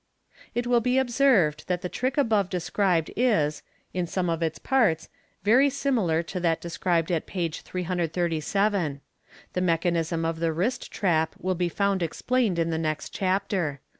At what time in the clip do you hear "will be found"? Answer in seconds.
11.39-12.01